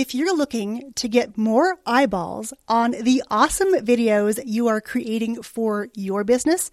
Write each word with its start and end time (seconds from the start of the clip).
If 0.00 0.14
you're 0.14 0.34
looking 0.34 0.94
to 0.94 1.08
get 1.08 1.36
more 1.36 1.76
eyeballs 1.84 2.54
on 2.66 2.92
the 2.92 3.22
awesome 3.30 3.74
videos 3.84 4.42
you 4.46 4.66
are 4.66 4.80
creating 4.80 5.42
for 5.42 5.88
your 5.94 6.24
business, 6.24 6.70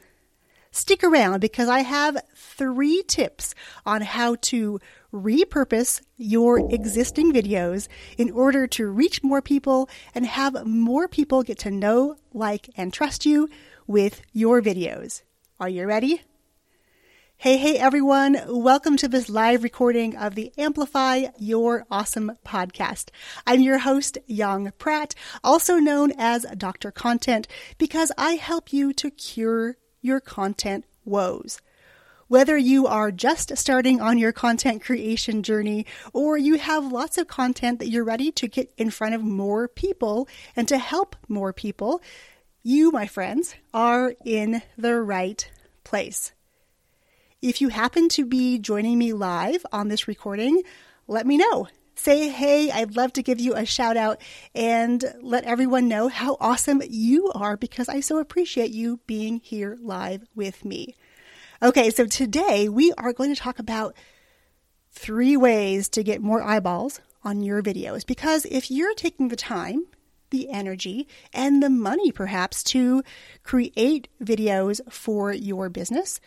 stick 0.71 1.03
around 1.03 1.41
because 1.41 1.67
I 1.67 1.81
have 1.81 2.23
three 2.33 3.03
tips 3.05 3.53
on 3.85 3.99
how 3.99 4.35
to 4.43 4.79
repurpose 5.13 6.01
your 6.15 6.71
existing 6.73 7.33
videos 7.33 7.89
in 8.17 8.31
order 8.31 8.65
to 8.67 8.87
reach 8.87 9.21
more 9.21 9.41
people 9.41 9.89
and 10.15 10.25
have 10.25 10.65
more 10.65 11.09
people 11.09 11.43
get 11.43 11.59
to 11.59 11.69
know, 11.69 12.15
like, 12.33 12.69
and 12.77 12.93
trust 12.93 13.25
you 13.25 13.49
with 13.87 14.21
your 14.31 14.61
videos. 14.61 15.23
Are 15.59 15.67
you 15.67 15.85
ready? 15.85 16.21
Hey, 17.39 17.57
hey, 17.57 17.77
everyone. 17.77 18.41
Welcome 18.47 18.97
to 18.97 19.07
this 19.07 19.29
live 19.29 19.61
recording 19.61 20.17
of 20.17 20.33
the 20.33 20.51
Amplify 20.57 21.25
Your 21.37 21.85
Awesome 21.91 22.31
podcast. 22.43 23.09
I'm 23.45 23.61
your 23.61 23.77
host, 23.77 24.17
Yong 24.25 24.71
Pratt, 24.79 25.13
also 25.43 25.75
known 25.75 26.13
as 26.17 26.47
Dr. 26.57 26.89
Content, 26.89 27.47
because 27.77 28.11
I 28.17 28.31
help 28.31 28.73
you 28.73 28.91
to 28.93 29.11
cure 29.11 29.77
your 30.01 30.19
content 30.19 30.85
woes. 31.05 31.61
Whether 32.27 32.57
you 32.57 32.87
are 32.87 33.11
just 33.11 33.55
starting 33.55 34.01
on 34.01 34.17
your 34.17 34.31
content 34.31 34.81
creation 34.81 35.43
journey 35.43 35.85
or 36.13 36.39
you 36.39 36.57
have 36.57 36.91
lots 36.91 37.19
of 37.19 37.27
content 37.27 37.77
that 37.77 37.89
you're 37.89 38.03
ready 38.03 38.31
to 38.31 38.47
get 38.47 38.73
in 38.77 38.89
front 38.89 39.13
of 39.13 39.21
more 39.21 39.67
people 39.67 40.27
and 40.55 40.67
to 40.69 40.79
help 40.79 41.15
more 41.27 41.53
people, 41.53 42.01
you, 42.63 42.89
my 42.89 43.05
friends, 43.05 43.53
are 43.75 44.15
in 44.25 44.63
the 44.75 44.99
right 44.99 45.51
place. 45.83 46.31
If 47.41 47.61
you 47.61 47.69
happen 47.69 48.09
to 48.09 48.25
be 48.25 48.57
joining 48.57 48.97
me 48.97 49.13
live 49.13 49.63
on 49.71 49.89
this 49.89 50.07
recording, 50.07 50.63
let 51.05 51.27
me 51.27 51.37
know. 51.37 51.67
Say, 51.93 52.29
hey, 52.29 52.71
I'd 52.71 52.95
love 52.95 53.13
to 53.13 53.21
give 53.21 53.39
you 53.39 53.53
a 53.53 53.63
shout 53.63 53.95
out 53.95 54.19
and 54.55 55.05
let 55.21 55.43
everyone 55.43 55.87
know 55.87 56.07
how 56.07 56.37
awesome 56.39 56.81
you 56.89 57.31
are 57.35 57.55
because 57.55 57.89
I 57.89 57.99
so 57.99 58.17
appreciate 58.17 58.71
you 58.71 59.01
being 59.05 59.39
here 59.43 59.77
live 59.79 60.23
with 60.33 60.65
me. 60.65 60.95
Okay, 61.61 61.91
so 61.91 62.07
today 62.07 62.69
we 62.69 62.91
are 62.93 63.13
going 63.13 63.31
to 63.33 63.39
talk 63.39 63.59
about 63.59 63.95
three 64.89 65.37
ways 65.37 65.89
to 65.89 66.01
get 66.01 66.23
more 66.23 66.41
eyeballs 66.41 67.01
on 67.23 67.43
your 67.43 67.61
videos 67.61 68.03
because 68.03 68.45
if 68.45 68.71
you're 68.71 68.95
taking 68.95 69.27
the 69.27 69.35
time, 69.35 69.85
the 70.31 70.49
energy, 70.49 71.07
and 71.33 71.61
the 71.61 71.69
money 71.69 72.11
perhaps 72.11 72.63
to 72.63 73.03
create 73.43 74.07
videos 74.23 74.81
for 74.91 75.31
your 75.31 75.69
business, 75.69 76.19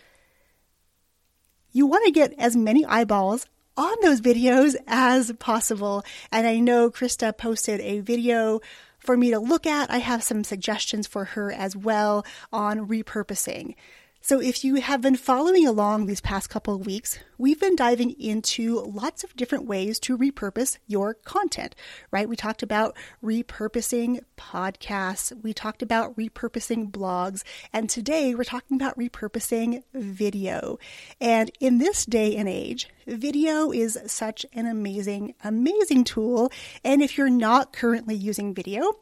you 1.73 1.87
want 1.87 2.05
to 2.05 2.11
get 2.11 2.35
as 2.39 2.57
many 2.57 2.85
eyeballs 2.85 3.47
on 3.77 3.95
those 4.03 4.21
videos 4.21 4.77
as 4.87 5.33
possible. 5.39 6.05
And 6.31 6.47
I 6.47 6.59
know 6.59 6.91
Krista 6.91 7.37
posted 7.37 7.81
a 7.81 8.01
video 8.01 8.61
for 8.99 9.17
me 9.17 9.31
to 9.31 9.39
look 9.39 9.67
at. 9.67 9.91
I 9.91 9.99
have 9.99 10.23
some 10.23 10.45
suggestions 10.45 11.07
for 11.07 11.25
her 11.25 11.51
as 11.51 11.77
well 11.77 12.25
on 12.53 12.87
repurposing. 12.87 13.75
So, 14.23 14.39
if 14.39 14.65
you 14.65 14.75
have 14.75 15.01
been 15.01 15.17
following 15.17 15.67
along 15.67 16.05
these 16.05 16.21
past 16.21 16.51
couple 16.51 16.75
of 16.75 16.85
weeks, 16.85 17.19
we've 17.39 17.59
been 17.59 17.75
diving 17.75 18.11
into 18.21 18.81
lots 18.81 19.25
of 19.25 19.35
different 19.35 19.65
ways 19.65 19.99
to 20.01 20.17
repurpose 20.17 20.77
your 20.87 21.15
content, 21.15 21.75
right? 22.11 22.29
We 22.29 22.37
talked 22.37 22.63
about 22.63 22.95
repurposing 23.25 24.21
podcasts, 24.37 25.33
we 25.43 25.55
talked 25.55 25.83
about 25.83 26.17
repurposing 26.17 26.91
blogs, 26.91 27.45
and 27.73 27.89
today 27.89 28.35
we're 28.35 28.45
talking 28.45 28.77
about 28.77 28.99
repurposing 28.99 29.85
video. 29.95 30.79
And 31.19 31.51
in 31.59 31.79
this 31.79 32.05
day 32.05 32.37
and 32.37 32.47
age, 32.47 32.91
video 33.07 33.73
is 33.73 33.99
such 34.07 34.45
an 34.53 34.67
amazing, 34.67 35.35
amazing 35.43 36.05
tool. 36.05 36.53
And 36.85 37.01
if 37.01 37.17
you're 37.17 37.31
not 37.31 37.73
currently 37.73 38.17
using 38.17 38.53
video, 38.53 38.93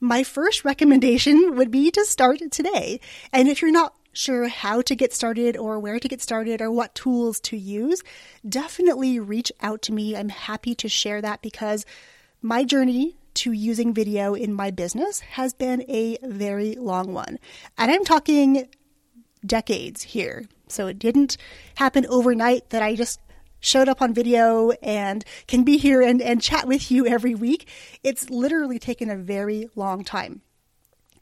my 0.00 0.22
first 0.22 0.64
recommendation 0.64 1.54
would 1.56 1.70
be 1.70 1.90
to 1.92 2.04
start 2.04 2.40
today. 2.50 3.00
And 3.32 3.48
if 3.48 3.62
you're 3.62 3.70
not 3.70 3.94
sure 4.16 4.48
how 4.48 4.82
to 4.82 4.94
get 4.94 5.12
started 5.12 5.56
or 5.56 5.78
where 5.78 5.98
to 5.98 6.08
get 6.08 6.22
started 6.22 6.60
or 6.60 6.70
what 6.70 6.94
tools 6.94 7.40
to 7.40 7.56
use, 7.56 8.02
definitely 8.48 9.18
reach 9.20 9.52
out 9.60 9.82
to 9.82 9.92
me. 9.92 10.16
I'm 10.16 10.28
happy 10.28 10.74
to 10.76 10.88
share 10.88 11.20
that 11.22 11.42
because 11.42 11.84
my 12.42 12.64
journey 12.64 13.16
to 13.34 13.52
using 13.52 13.92
video 13.92 14.34
in 14.34 14.54
my 14.54 14.70
business 14.70 15.20
has 15.20 15.52
been 15.52 15.84
a 15.88 16.18
very 16.22 16.74
long 16.74 17.12
one. 17.12 17.38
And 17.76 17.90
I'm 17.90 18.04
talking 18.04 18.68
decades 19.44 20.02
here. 20.02 20.46
So 20.68 20.86
it 20.86 20.98
didn't 20.98 21.36
happen 21.76 22.06
overnight 22.06 22.70
that 22.70 22.82
I 22.82 22.96
just 22.96 23.20
showed 23.60 23.88
up 23.88 24.00
on 24.00 24.14
video 24.14 24.70
and 24.82 25.24
can 25.46 25.64
be 25.64 25.76
here 25.76 26.00
and, 26.00 26.22
and 26.22 26.40
chat 26.40 26.66
with 26.66 26.90
you 26.90 27.06
every 27.06 27.34
week. 27.34 27.68
It's 28.02 28.30
literally 28.30 28.78
taken 28.78 29.10
a 29.10 29.16
very 29.16 29.68
long 29.74 30.04
time. 30.04 30.42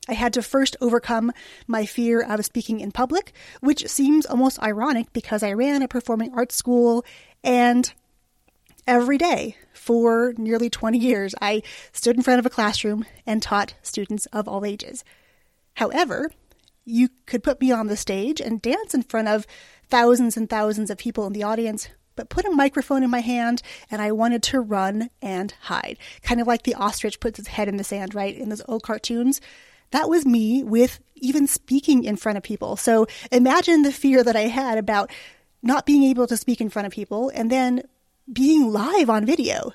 I 0.09 0.15
had 0.15 0.33
to 0.35 0.43
first 0.43 0.77
overcome 0.81 1.33
my 1.67 1.87
fear 1.87 2.23
of 2.23 2.45
speaking 2.45 2.81
in 2.81 2.93
public, 2.93 3.33
which 3.61 3.87
seems 3.89 4.27
almost 4.27 4.63
ironic 4.63 5.13
because 5.13 5.43
I 5.43 5.53
ran 5.53 5.83
a 5.83 5.89
performing 5.89 6.33
arts 6.35 6.55
school 6.55 7.05
and 7.43 7.93
every 8.87 9.17
day 9.17 9.57
for 9.73 10.35
nearly 10.37 10.69
20 10.69 10.99
years 10.99 11.35
I 11.41 11.63
stood 11.93 12.17
in 12.17 12.23
front 12.23 12.39
of 12.39 12.47
a 12.47 12.51
classroom 12.51 13.07
and 13.27 13.43
taught 13.43 13.75
students 13.83 14.27
of 14.27 14.47
all 14.47 14.65
ages. 14.65 15.05
However, 15.75 16.31
you 16.85 17.09
could 17.27 17.43
put 17.43 17.61
me 17.61 17.73
on 17.73 17.87
the 17.87 17.97
stage 17.97 18.41
and 18.41 18.61
dance 18.61 18.95
in 18.95 19.03
front 19.03 19.29
of 19.29 19.47
thousands 19.89 20.37
and 20.37 20.49
thousands 20.49 20.91
of 20.91 20.99
people 20.99 21.27
in 21.27 21.33
the 21.33 21.43
audience, 21.43 21.89
but 22.15 22.29
put 22.29 22.45
a 22.45 22.51
microphone 22.51 23.03
in 23.03 23.11
my 23.11 23.21
hand 23.21 23.63
and 23.91 24.03
I 24.03 24.13
wanted 24.13 24.43
to 24.45 24.61
run 24.61 25.09
and 25.23 25.55
hide. 25.63 25.99
Kind 26.23 26.41
of 26.41 26.47
like 26.47 26.65
the 26.65 26.75
ostrich 26.75 27.21
puts 27.21 27.39
its 27.39 27.49
head 27.49 27.69
in 27.69 27.79
the 27.79 27.85
sand, 27.85 28.15
right? 28.15 28.37
In 28.37 28.51
those 28.51 28.63
old 28.69 28.83
cartoons. 28.83 29.41
That 29.95 30.09
was 30.09 30.27
me 30.27 30.65
with 30.65 30.99
even 31.15 31.47
speaking 31.47 32.03
in 32.03 32.17
front 32.17 32.37
of 32.37 32.43
people. 32.43 32.75
So 32.75 33.07
imagine 33.31 33.83
the 33.83 33.93
fear 33.93 34.25
that 34.25 34.35
I 34.35 34.49
had 34.49 34.77
about 34.77 35.13
not 35.63 35.87
being 35.87 36.03
able 36.03 36.27
to 36.27 36.37
speak 36.37 36.61
in 36.61 36.69
front 36.69 36.87
of 36.87 36.93
people 36.93 37.31
and 37.33 37.49
then 37.49 37.85
being 38.31 38.73
live 38.73 39.09
on 39.09 39.25
video, 39.25 39.71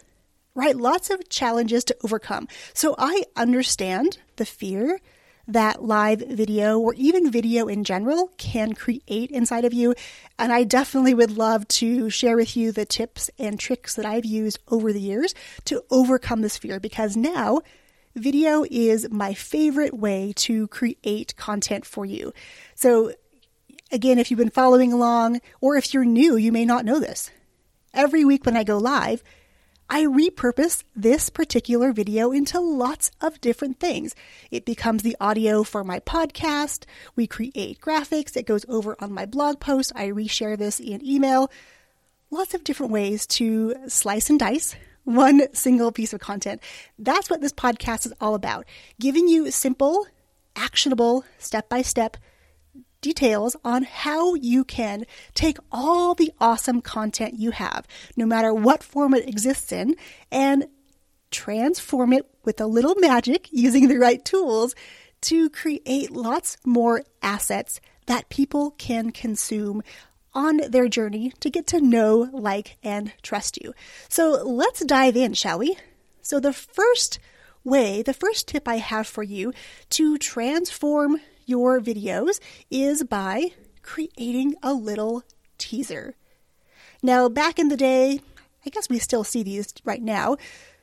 right? 0.56 0.76
Lots 0.76 1.10
of 1.10 1.30
challenges 1.30 1.86
to 1.86 1.96
overcome. 2.04 2.50
So 2.74 2.96
I 2.98 3.24
understand 3.38 4.18
the 4.36 4.46
fear 4.46 5.00
that 5.48 5.86
live 5.86 6.20
video 6.20 6.78
or 6.78 6.94
even 6.96 7.32
video 7.32 7.70
in 7.70 7.86
general 7.86 8.34
can 8.38 8.74
create 8.74 9.32
inside 9.32 9.64
of 9.64 9.72
you. 9.72 9.96
And 10.38 10.52
I 10.52 10.66
definitely 10.66 11.14
would 11.14 11.38
love 11.38 11.66
to 11.70 12.10
share 12.10 12.36
with 12.36 12.58
you 12.58 12.74
the 12.74 12.86
tips 12.86 13.30
and 13.40 13.58
tricks 13.58 13.96
that 13.96 14.06
I've 14.06 14.26
used 14.26 14.60
over 14.68 14.92
the 14.92 15.00
years 15.00 15.34
to 15.64 15.82
overcome 15.90 16.42
this 16.42 16.58
fear 16.58 16.78
because 16.78 17.16
now 17.16 17.62
video 18.16 18.66
is 18.70 19.10
my 19.10 19.34
favorite 19.34 19.94
way 19.94 20.34
to 20.38 20.68
create 20.68 21.36
content 21.36 21.86
for 21.86 22.06
you. 22.06 22.34
So, 22.76 23.14
again, 23.92 24.20
if 24.20 24.30
you've 24.30 24.38
been 24.38 24.50
following 24.50 24.94
along, 24.94 25.42
or 25.62 25.76
if 25.76 25.94
you're 25.94 26.06
new, 26.06 26.36
you 26.36 26.52
may 26.52 26.66
not 26.66 26.86
know 26.86 27.00
this. 27.00 27.32
Every 27.94 28.24
week 28.24 28.46
when 28.46 28.58
I 28.58 28.64
go 28.64 28.78
live, 28.78 29.24
I 29.92 30.04
repurpose 30.04 30.84
this 30.96 31.32
particular 31.32 31.92
video 31.92 32.32
into 32.32 32.60
lots 32.60 33.10
of 33.22 33.42
different 33.42 33.80
things. 33.80 34.14
It 34.52 34.64
becomes 34.64 35.02
the 35.02 35.18
audio 35.20 35.64
for 35.64 35.84
my 35.84 36.00
podcast. 36.00 36.86
We 37.16 37.26
create 37.26 37.82
graphics. 37.82 38.38
It 38.38 38.46
goes 38.46 38.66
over 38.70 38.96
on 39.00 39.12
my 39.12 39.26
blog 39.26 39.60
post. 39.60 39.92
I 39.96 40.10
reshare 40.10 40.58
this 40.58 40.80
in 40.80 41.04
email. 41.04 41.50
Lots 42.30 42.54
of 42.54 42.64
different 42.64 42.92
ways 42.92 43.26
to 43.28 43.76
slice 43.88 44.30
and 44.30 44.40
dice 44.40 44.76
one 45.10 45.54
single 45.54 45.92
piece 45.92 46.14
of 46.14 46.20
content. 46.20 46.62
That's 46.98 47.30
what 47.30 47.42
this 47.42 47.52
podcast 47.52 48.06
is 48.06 48.14
all 48.22 48.36
about 48.36 48.66
giving 49.00 49.28
you 49.28 49.50
simple, 49.52 50.06
actionable, 50.56 51.26
step 51.40 51.68
by 51.68 51.82
step 51.82 52.18
details 53.02 53.56
on 53.64 53.84
how 53.84 54.36
you 54.36 54.64
can 54.64 55.06
take 55.34 55.58
all 55.72 56.14
the 56.14 56.32
awesome 56.40 56.82
content 56.82 57.40
you 57.40 57.52
have, 57.52 57.88
no 58.18 58.26
matter 58.26 58.54
what 58.54 58.84
form 58.84 59.14
it 59.14 59.28
exists 59.28 59.72
in, 59.72 59.96
and 60.32 60.66
transform 61.32 62.14
it 62.14 62.30
with 62.44 62.60
a 62.60 62.68
little 62.68 62.96
magic 62.98 63.48
using 63.52 63.88
the 63.88 63.98
right 63.98 64.24
tools 64.26 64.76
to 65.22 65.50
create 65.50 66.12
lots 66.12 66.58
more 66.66 67.04
assets 67.22 67.82
that 68.06 68.30
people 68.30 68.72
can 68.72 69.12
consume 69.12 69.84
on 70.34 70.62
their 70.70 70.88
journey 70.88 71.34
to 71.40 71.50
get 71.50 71.68
to 71.68 71.82
know, 71.82 72.30
like, 72.32 72.78
and 72.84 73.14
trust 73.22 73.58
you. 73.62 73.74
So 74.08 74.44
let's 74.44 74.84
dive 74.86 75.16
in, 75.16 75.34
shall 75.34 75.60
we? 75.60 75.78
So, 76.22 76.40
the 76.40 76.54
first 76.54 77.20
way, 77.64 78.02
the 78.02 78.14
first 78.14 78.48
tip 78.48 78.68
I 78.68 78.78
have 78.78 79.08
for 79.08 79.24
you 79.24 79.54
to 79.92 80.18
transform 80.18 81.20
your 81.46 81.80
videos 81.80 82.40
is 82.70 83.04
by 83.04 83.54
creating 83.82 84.56
a 84.62 84.74
little 84.74 85.24
teaser. 85.58 86.16
Now, 87.02 87.30
back 87.30 87.58
in 87.58 87.70
the 87.70 87.78
day, 87.78 88.22
I 88.66 88.70
guess 88.70 88.90
we 88.90 89.00
still 89.00 89.24
see 89.24 89.42
these 89.42 89.74
right 89.84 90.02
now. 90.02 90.38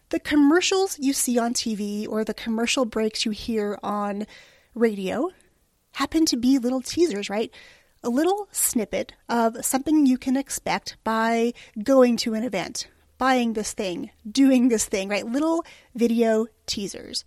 The 0.08 0.20
commercials 0.20 0.98
you 0.98 1.12
see 1.12 1.38
on 1.38 1.54
TV 1.54 2.08
or 2.08 2.24
the 2.24 2.34
commercial 2.34 2.84
breaks 2.84 3.24
you 3.24 3.32
hear 3.32 3.78
on 3.82 4.26
radio 4.74 5.30
happen 5.92 6.26
to 6.26 6.36
be 6.36 6.58
little 6.58 6.82
teasers, 6.82 7.30
right? 7.30 7.52
A 8.02 8.08
little 8.08 8.48
snippet 8.52 9.12
of 9.28 9.64
something 9.64 10.06
you 10.06 10.18
can 10.18 10.36
expect 10.36 10.96
by 11.04 11.52
going 11.82 12.16
to 12.18 12.34
an 12.34 12.44
event, 12.44 12.88
buying 13.18 13.52
this 13.52 13.72
thing, 13.72 14.10
doing 14.30 14.68
this 14.68 14.86
thing, 14.86 15.08
right? 15.08 15.26
Little 15.26 15.64
video 15.94 16.46
teasers. 16.66 17.24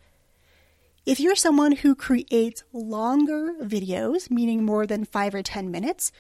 If 1.06 1.20
you're 1.20 1.36
someone 1.36 1.72
who 1.72 1.96
creates 1.96 2.64
longer 2.72 3.54
videos, 3.62 4.30
meaning 4.30 4.64
more 4.64 4.86
than 4.86 5.06
five 5.06 5.34
or 5.34 5.42
10 5.42 5.72
minutes, 5.72 6.12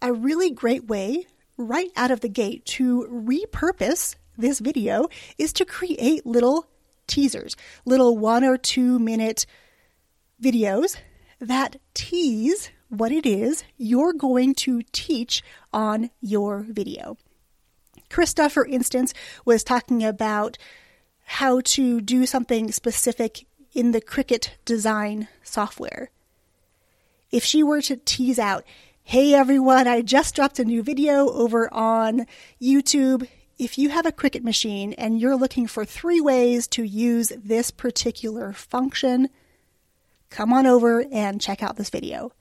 a 0.00 0.12
really 0.12 0.50
great 0.50 0.86
way 0.86 1.26
right 1.56 1.90
out 1.96 2.10
of 2.10 2.20
the 2.20 2.28
gate 2.28 2.64
to 2.64 3.06
repurpose 3.10 4.14
this 4.36 4.60
video 4.60 5.08
is 5.38 5.52
to 5.54 5.64
create 5.64 6.26
little 6.26 6.68
teasers, 7.06 7.56
little 7.84 8.16
one 8.16 8.44
or 8.44 8.56
two 8.56 8.98
minute 8.98 9.46
videos 10.42 10.96
that 11.40 11.76
tease 11.94 12.70
what 12.88 13.12
it 13.12 13.26
is 13.26 13.64
you're 13.76 14.12
going 14.12 14.54
to 14.54 14.82
teach 14.92 15.42
on 15.72 16.10
your 16.20 16.60
video. 16.60 17.16
Krista, 18.08 18.50
for 18.50 18.66
instance, 18.66 19.12
was 19.44 19.64
talking 19.64 20.04
about 20.04 20.58
how 21.24 21.60
to 21.60 22.00
do 22.00 22.24
something 22.24 22.70
specific 22.70 23.46
in 23.74 23.90
the 23.90 24.00
Cricut 24.00 24.50
design 24.64 25.28
software. 25.42 26.10
If 27.30 27.44
she 27.44 27.62
were 27.62 27.82
to 27.82 27.96
tease 27.96 28.38
out, 28.38 28.64
hey 29.02 29.34
everyone, 29.34 29.88
I 29.88 30.02
just 30.02 30.34
dropped 30.34 30.58
a 30.58 30.64
new 30.64 30.82
video 30.82 31.28
over 31.28 31.72
on 31.74 32.26
YouTube. 32.62 33.28
If 33.58 33.76
you 33.76 33.88
have 33.88 34.06
a 34.06 34.12
Cricut 34.12 34.44
machine 34.44 34.92
and 34.94 35.20
you're 35.20 35.36
looking 35.36 35.66
for 35.66 35.84
three 35.84 36.20
ways 36.20 36.66
to 36.68 36.84
use 36.84 37.32
this 37.36 37.70
particular 37.70 38.52
function, 38.52 39.28
come 40.30 40.52
on 40.52 40.66
over 40.66 41.04
and 41.10 41.40
check 41.40 41.62
out 41.62 41.76
this 41.76 41.90
video, 41.90 42.32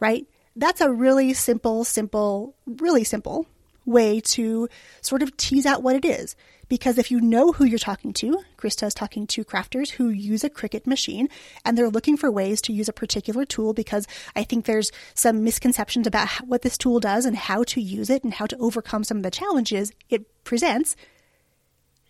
right? 0.00 0.26
That's 0.56 0.80
a 0.80 0.90
really 0.90 1.34
simple, 1.34 1.84
simple, 1.84 2.54
really 2.66 3.04
simple 3.04 3.46
way 3.88 4.20
to 4.20 4.68
sort 5.00 5.22
of 5.22 5.36
tease 5.36 5.66
out 5.66 5.82
what 5.82 5.96
it 5.96 6.04
is. 6.04 6.36
Because 6.68 6.98
if 6.98 7.10
you 7.10 7.20
know 7.20 7.52
who 7.52 7.64
you're 7.64 7.78
talking 7.78 8.12
to, 8.14 8.42
Krista 8.58 8.86
is 8.86 8.92
talking 8.92 9.26
to 9.28 9.44
crafters 9.44 9.90
who 9.90 10.10
use 10.10 10.44
a 10.44 10.50
Cricut 10.50 10.86
machine 10.86 11.28
and 11.64 11.78
they're 11.78 11.88
looking 11.88 12.18
for 12.18 12.30
ways 12.30 12.60
to 12.62 12.74
use 12.74 12.90
a 12.90 12.92
particular 12.92 13.46
tool 13.46 13.72
because 13.72 14.06
I 14.36 14.44
think 14.44 14.66
there's 14.66 14.92
some 15.14 15.42
misconceptions 15.42 16.06
about 16.06 16.28
what 16.46 16.60
this 16.60 16.76
tool 16.76 17.00
does 17.00 17.24
and 17.24 17.36
how 17.36 17.62
to 17.64 17.80
use 17.80 18.10
it 18.10 18.22
and 18.22 18.34
how 18.34 18.44
to 18.44 18.58
overcome 18.58 19.02
some 19.02 19.16
of 19.16 19.22
the 19.22 19.30
challenges 19.30 19.92
it 20.10 20.44
presents. 20.44 20.94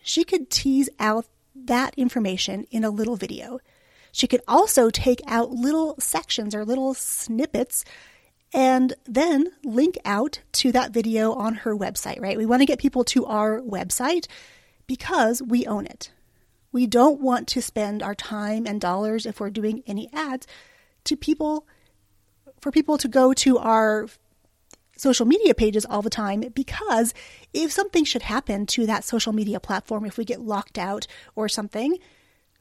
She 0.03 0.25
could 0.25 0.49
tease 0.49 0.89
out 0.99 1.25
that 1.55 1.93
information 1.95 2.65
in 2.69 2.83
a 2.83 2.89
little 2.89 3.15
video. 3.15 3.59
She 4.11 4.27
could 4.27 4.41
also 4.47 4.89
take 4.89 5.21
out 5.27 5.51
little 5.51 5.95
sections 5.99 6.55
or 6.55 6.65
little 6.65 6.93
snippets 6.93 7.85
and 8.53 8.93
then 9.05 9.51
link 9.63 9.97
out 10.05 10.39
to 10.53 10.71
that 10.71 10.91
video 10.91 11.33
on 11.33 11.55
her 11.55 11.75
website, 11.75 12.19
right? 12.19 12.37
We 12.37 12.45
want 12.45 12.61
to 12.61 12.65
get 12.65 12.79
people 12.79 13.03
to 13.05 13.25
our 13.25 13.61
website 13.61 14.27
because 14.87 15.41
we 15.41 15.67
own 15.67 15.85
it. 15.85 16.11
We 16.71 16.87
don't 16.87 17.21
want 17.21 17.47
to 17.49 17.61
spend 17.61 18.01
our 18.01 18.15
time 18.15 18.65
and 18.65 18.81
dollars 18.81 19.25
if 19.25 19.39
we're 19.39 19.49
doing 19.49 19.83
any 19.85 20.09
ads 20.13 20.47
to 21.05 21.15
people 21.15 21.67
for 22.59 22.71
people 22.71 22.97
to 22.97 23.07
go 23.07 23.33
to 23.33 23.57
our 23.57 24.07
social 24.97 25.25
media 25.25 25.55
pages 25.55 25.85
all 25.85 26.01
the 26.01 26.09
time 26.09 26.41
because 26.53 27.13
if 27.53 27.71
something 27.71 28.03
should 28.03 28.23
happen 28.23 28.65
to 28.65 28.85
that 28.85 29.03
social 29.03 29.31
media 29.31 29.59
platform, 29.59 30.05
if 30.05 30.17
we 30.17 30.25
get 30.25 30.41
locked 30.41 30.77
out 30.77 31.07
or 31.35 31.47
something, 31.47 31.97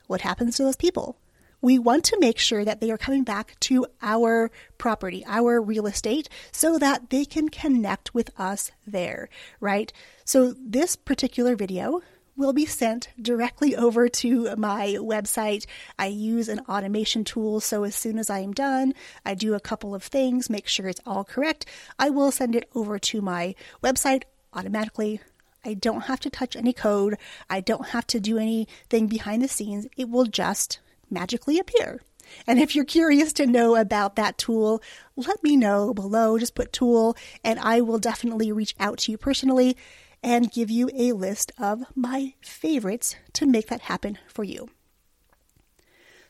what 0.06 0.20
happens 0.20 0.56
to 0.56 0.62
those 0.62 0.76
people? 0.76 1.16
We 1.60 1.78
want 1.78 2.05
to 2.05 2.19
make 2.20 2.38
sure 2.38 2.64
that 2.64 2.81
they 2.81 2.90
are 2.90 2.99
coming 2.99 3.25
back 3.25 3.58
to 3.60 3.87
our 4.02 4.50
property, 4.76 5.25
our 5.26 5.60
real 5.60 5.87
estate, 5.87 6.28
so 6.52 6.78
that 6.78 7.10
they 7.10 7.25
can 7.25 7.49
connect 7.49 8.14
with 8.14 8.31
us 8.38 8.70
there, 8.87 9.28
right? 9.60 9.93
So 10.25 10.55
this 10.58 10.96
particular 10.96 11.56
video 11.56 12.02
will 12.37 12.52
be 12.52 12.66
sent 12.66 13.08
directly 13.20 13.75
over 13.75 14.08
to 14.08 14.55
my 14.56 14.96
website. 15.00 15.66
I 15.99 16.06
use 16.06 16.49
an 16.49 16.60
automation 16.69 17.25
tool, 17.25 17.61
so 17.61 17.82
as 17.82 17.96
soon 17.96 18.19
as 18.19 18.31
I 18.31 18.38
am 18.38 18.52
done, 18.52 18.94
I 19.26 19.34
do 19.34 19.54
a 19.54 19.61
couple 19.61 19.94
of 19.94 20.04
things, 20.04 20.49
make 20.49 20.69
sure 20.69 20.87
it's 20.87 21.00
all 21.04 21.25
correct. 21.25 21.66
I 21.99 22.11
will 22.11 22.31
send 22.31 22.54
it 22.54 22.69
over 22.76 22.99
to 23.00 23.20
my 23.20 23.56
website 23.82 24.22
automatically. 24.54 25.20
I 25.64 25.75
don't 25.75 26.02
have 26.02 26.20
to 26.20 26.31
touch 26.31 26.54
any 26.54 26.72
code. 26.72 27.19
I 27.50 27.61
don't 27.61 27.88
have 27.88 28.06
to 28.08 28.20
do 28.20 28.38
anything 28.38 29.08
behind 29.08 29.43
the 29.43 29.49
scenes. 29.49 29.88
It 29.96 30.08
will 30.08 30.26
just 30.26 30.78
magically 31.10 31.58
appear. 31.58 32.00
And 32.46 32.58
if 32.58 32.75
you're 32.75 32.84
curious 32.84 33.32
to 33.34 33.46
know 33.46 33.76
about 33.76 34.16
that 34.16 34.38
tool, 34.38 34.82
let 35.16 35.43
me 35.43 35.56
know 35.56 35.94
below. 35.94 36.38
Just 36.38 36.55
put 36.55 36.72
tool, 36.72 37.16
and 37.43 37.58
I 37.58 37.81
will 37.81 37.99
definitely 37.99 38.52
reach 38.52 38.75
out 38.78 38.99
to 38.99 39.12
you 39.12 39.19
personally 39.19 39.76
and 40.22 40.50
give 40.50 40.70
you 40.70 40.90
a 40.94 41.12
list 41.12 41.52
of 41.58 41.84
my 41.94 42.34
favorites 42.40 43.16
to 43.34 43.46
make 43.46 43.69
that 43.69 43.82
happen 43.82 44.19
for 44.26 44.44
you. 44.44 44.69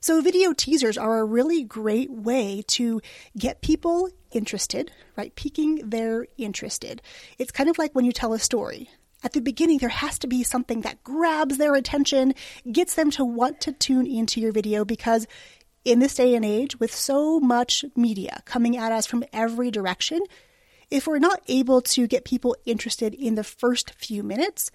So, 0.01 0.21
video 0.21 0.53
teasers 0.53 0.97
are 0.97 1.19
a 1.19 1.25
really 1.25 1.65
great 1.65 2.11
way 2.11 2.63
to 2.69 3.01
get 3.37 3.63
people 3.63 4.11
interested, 4.31 4.93
right? 5.17 5.35
Piquing 5.35 5.91
their 5.91 6.27
interested. 6.37 7.03
It's 7.39 7.51
kind 7.51 7.69
of 7.69 7.79
like 7.79 7.95
when 7.95 8.05
you 8.05 8.13
tell 8.13 8.33
a 8.33 8.39
story. 8.39 8.91
At 9.23 9.32
the 9.32 9.41
beginning, 9.41 9.79
there 9.79 9.88
has 9.88 10.19
to 10.20 10.26
be 10.26 10.44
something 10.44 10.82
that 10.82 11.03
grabs 11.03 11.59
their 11.59 11.75
attention, 11.75 12.35
gets 12.70 12.94
them 12.94 13.11
to 13.12 13.25
want 13.25 13.61
to 13.62 13.73
tune 13.73 14.06
into 14.06 14.41
your 14.41 14.53
video 14.53 14.85
because 14.85 15.26
in 15.85 15.99
this 15.99 16.15
day 16.15 16.35
and 16.35 16.44
age, 16.44 16.79
with 16.79 16.94
so 16.94 17.41
much 17.41 17.85
media 17.97 18.43
coming 18.44 18.76
at 18.76 18.93
us 18.93 19.06
from 19.06 19.25
every 19.32 19.70
direction, 19.70 20.20
if 20.91 21.06
we're 21.06 21.19
not 21.19 21.43
able 21.49 21.81
to 21.81 22.06
get 22.06 22.25
people 22.25 22.56
interested 22.65 23.15
in 23.15 23.35
the 23.35 23.44
first 23.44 23.93
few 23.93 24.23
minutes, 24.23 24.70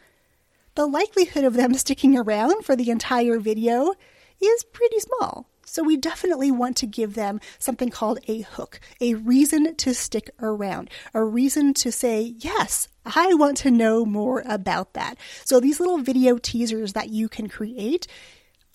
the 0.75 0.85
likelihood 0.85 1.43
of 1.43 1.53
them 1.53 1.73
sticking 1.75 2.17
around 2.17 2.65
for 2.65 2.75
the 2.75 2.89
entire 2.89 3.39
video 3.39 3.93
is 4.41 4.63
pretty 4.65 4.99
small. 4.99 5.47
So 5.65 5.83
we 5.83 5.97
definitely 5.97 6.51
want 6.51 6.77
to 6.77 6.85
give 6.85 7.15
them 7.15 7.39
something 7.57 7.89
called 7.89 8.19
a 8.27 8.41
hook, 8.41 8.79
a 8.99 9.15
reason 9.15 9.75
to 9.75 9.93
stick 9.93 10.29
around, 10.41 10.89
a 11.13 11.23
reason 11.23 11.73
to 11.75 11.91
say, 11.91 12.35
yes, 12.37 12.89
I 13.05 13.33
want 13.33 13.57
to 13.57 13.71
know 13.71 14.05
more 14.05 14.43
about 14.45 14.93
that. 14.93 15.17
So 15.45 15.59
these 15.59 15.79
little 15.79 15.97
video 15.97 16.37
teasers 16.37 16.93
that 16.93 17.09
you 17.09 17.29
can 17.29 17.47
create 17.47 18.07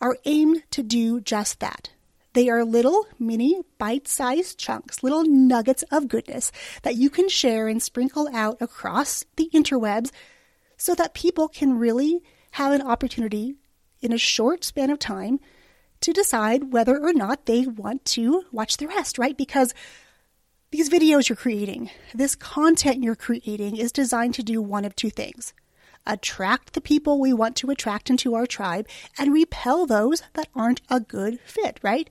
are 0.01 0.17
aimed 0.25 0.63
to 0.71 0.83
do 0.83 1.21
just 1.21 1.61
that. 1.61 1.91
They 2.35 2.49
are 2.49 2.65
little 2.65 3.07
mini 3.19 3.63
bite 3.79 4.07
sized 4.07 4.59
chunks, 4.59 5.03
little 5.03 5.25
nuggets 5.25 5.83
of 5.91 6.09
goodness 6.09 6.53
that 6.83 6.95
you 6.95 7.11
can 7.11 7.29
share 7.29 7.69
and 7.69 7.83
sprinkle 7.83 8.29
out 8.33 8.59
across 8.61 9.25
the 9.37 9.51
interwebs 9.53 10.11
so 10.77 10.95
that 10.95 11.15
people 11.15 11.49
can 11.49 11.79
really 11.79 12.23
have 12.53 12.73
an 12.73 12.83
opportunity 12.83 13.57
in 14.01 14.13
a 14.13 14.19
short 14.19 14.63
span 14.63 14.91
of 14.91 14.99
time 14.99 15.41
to 16.01 16.13
decide 16.13 16.73
whether 16.73 16.99
or 16.99 17.13
not 17.13 17.47
they 17.47 17.67
want 17.67 18.05
to 18.07 18.45
watch 18.53 18.77
the 18.77 18.87
rest, 18.87 19.19
right? 19.19 19.37
Because 19.37 19.75
these 20.71 20.91
videos 20.91 21.29
you're 21.29 21.37
creating, 21.37 21.91
this 22.15 22.35
content 22.35 23.03
you're 23.03 23.17
creating 23.17 23.77
is 23.77 23.93
designed 23.93 24.35
to 24.35 24.43
do 24.43 24.61
one 24.61 24.85
of 24.85 24.95
two 24.95 25.11
things 25.11 25.55
attract 26.09 26.73
the 26.73 26.81
people 26.81 27.21
we 27.21 27.33
want 27.33 27.55
to 27.55 27.71
attract 27.71 28.11
into 28.11 28.35
our 28.35 28.47
tribe 28.47 28.89
and 29.19 29.33
repel 29.33 29.87
those 29.87 30.23
that 30.33 30.49
aren't 30.55 30.81
a 30.89 30.99
good 30.99 31.39
fit, 31.45 31.79
right? 31.83 32.09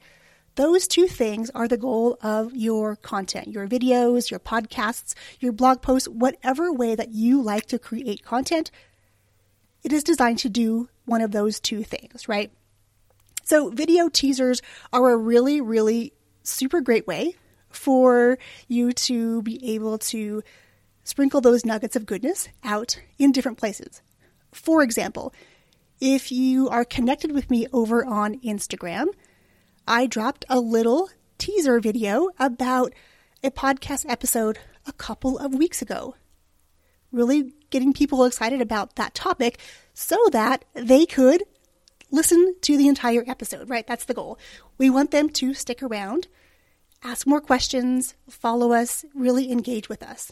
Those 0.56 0.88
two 0.88 1.08
things 1.08 1.50
are 1.51 1.67
the 1.67 1.77
goal 1.77 2.17
of 2.22 2.56
your 2.56 2.96
content, 2.96 3.48
your 3.48 3.67
videos, 3.67 4.32
your 4.32 4.39
podcasts, 4.39 5.13
your 5.39 5.51
blog 5.51 5.82
posts, 5.82 6.08
whatever 6.08 6.72
way 6.72 6.96
that 6.96 7.12
you 7.12 7.41
like 7.41 7.65
to 7.67 7.79
create 7.79 8.24
content. 8.24 8.72
It 9.84 9.91
is 9.91 10.03
designed 10.03 10.39
to 10.39 10.50
do 10.50 10.89
one 11.06 11.22
of 11.22 11.32
those 11.32 11.60
two 11.60 11.84
things, 11.84 12.27
right? 12.27 12.51
So, 13.48 13.70
video 13.70 14.10
teasers 14.10 14.62
are 14.92 15.10
a 15.10 15.16
really, 15.16 15.62
really 15.62 16.12
super 16.44 16.82
great 16.82 17.08
way 17.08 17.36
for 17.70 18.38
you 18.68 18.92
to 18.92 19.42
be 19.42 19.74
able 19.74 20.00
to 20.00 20.44
sprinkle 21.06 21.39
those 21.39 21.63
nuggets 21.63 21.96
of 21.96 22.06
goodness 22.06 22.50
out 22.66 23.00
in 23.18 23.32
different 23.32 23.58
places. 23.58 24.01
For 24.51 24.84
example, 24.84 25.34
if 26.01 26.30
you 26.30 26.68
are 26.68 26.84
connected 26.84 27.32
with 27.32 27.50
me 27.50 27.68
over 27.72 28.06
on 28.06 28.38
Instagram, 28.42 29.06
I 29.88 30.08
dropped 30.08 30.44
a 30.50 30.60
little 30.60 31.10
teaser 31.38 31.80
video 31.80 32.27
about 32.38 32.94
a 33.46 33.50
podcast 33.50 34.06
episode 34.10 34.60
a 34.86 34.92
couple 34.92 35.38
of 35.38 35.56
weeks 35.56 35.82
ago. 35.82 36.16
Really 37.13 37.54
getting 37.70 37.94
people 37.94 38.25
excited 38.25 38.60
about 38.60 38.98
that 38.98 39.16
topic 39.16 39.58
so 39.94 40.18
that 40.34 40.66
they 40.74 41.06
could 41.06 41.46
listen 42.12 42.56
to 42.62 42.78
the 42.78 42.88
entire 42.88 43.24
episode, 43.28 43.70
right? 43.70 43.86
That's 43.86 44.06
the 44.06 44.14
goal. 44.14 44.38
We 44.78 44.90
want 44.90 45.12
them 45.12 45.30
to 45.30 45.54
stick 45.54 45.84
around, 45.84 46.28
ask 47.04 47.28
more 47.28 47.42
questions, 47.42 48.16
follow 48.30 48.72
us, 48.72 49.06
really 49.14 49.52
engage 49.52 49.90
with 49.90 50.04
us. 50.04 50.32